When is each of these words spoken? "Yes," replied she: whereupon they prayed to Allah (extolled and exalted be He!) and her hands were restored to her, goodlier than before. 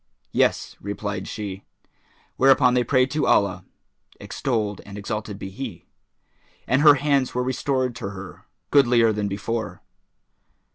"Yes," 0.31 0.77
replied 0.81 1.27
she: 1.27 1.63
whereupon 2.35 2.73
they 2.73 2.83
prayed 2.83 3.11
to 3.11 3.27
Allah 3.27 3.65
(extolled 4.19 4.81
and 4.83 4.97
exalted 4.97 5.37
be 5.37 5.51
He!) 5.51 5.85
and 6.65 6.81
her 6.81 6.95
hands 6.95 7.35
were 7.35 7.43
restored 7.43 7.95
to 7.97 8.09
her, 8.09 8.45
goodlier 8.71 9.13
than 9.13 9.27
before. 9.27 9.83